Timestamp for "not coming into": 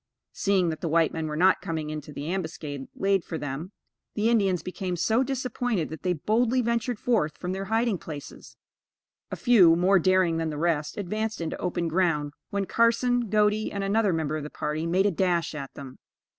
1.37-2.11